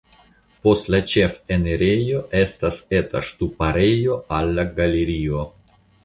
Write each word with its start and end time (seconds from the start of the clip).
Post 0.67 0.87
la 0.93 0.99
ĉefenirejo 1.09 2.21
estas 2.39 2.79
eta 2.99 3.21
ŝtuparejo 3.27 4.17
al 4.39 4.49
la 4.61 4.65
galerio. 4.81 5.43